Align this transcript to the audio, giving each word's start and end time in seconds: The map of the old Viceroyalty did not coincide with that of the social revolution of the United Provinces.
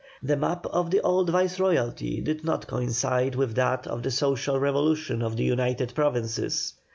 The 0.23 0.35
map 0.35 0.65
of 0.65 0.89
the 0.89 0.99
old 1.01 1.29
Viceroyalty 1.29 2.21
did 2.21 2.43
not 2.43 2.65
coincide 2.65 3.35
with 3.35 3.53
that 3.53 3.85
of 3.85 4.01
the 4.01 4.09
social 4.09 4.57
revolution 4.59 5.21
of 5.21 5.35
the 5.37 5.43
United 5.43 5.93
Provinces. 5.93 6.73